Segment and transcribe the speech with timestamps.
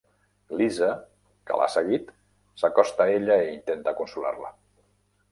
[0.59, 0.87] Lisa,
[1.49, 2.09] que l'ha seguit,
[2.61, 4.51] s'acosta a ella i intenta consolar-la.